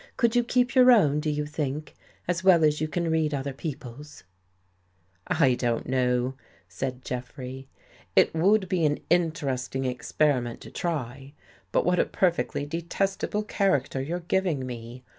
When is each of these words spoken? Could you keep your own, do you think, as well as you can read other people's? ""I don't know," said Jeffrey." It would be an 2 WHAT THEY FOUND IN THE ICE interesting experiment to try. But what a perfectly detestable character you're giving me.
Could 0.17 0.35
you 0.35 0.43
keep 0.43 0.73
your 0.73 0.91
own, 0.91 1.19
do 1.19 1.29
you 1.29 1.45
think, 1.45 1.93
as 2.27 2.43
well 2.43 2.63
as 2.63 2.81
you 2.81 2.87
can 2.87 3.11
read 3.11 3.35
other 3.35 3.53
people's? 3.53 4.23
""I 5.27 5.53
don't 5.53 5.87
know," 5.87 6.33
said 6.67 7.05
Jeffrey." 7.05 7.67
It 8.15 8.33
would 8.33 8.67
be 8.67 8.83
an 8.83 8.93
2 8.93 8.93
WHAT 8.93 8.95
THEY 8.95 8.95
FOUND 8.95 8.95
IN 8.95 8.95
THE 8.95 9.25
ICE 9.25 9.27
interesting 9.27 9.85
experiment 9.85 10.61
to 10.61 10.71
try. 10.71 11.33
But 11.71 11.85
what 11.85 11.99
a 11.99 12.05
perfectly 12.05 12.65
detestable 12.65 13.43
character 13.43 14.01
you're 14.01 14.19
giving 14.21 14.65
me. 14.65 15.03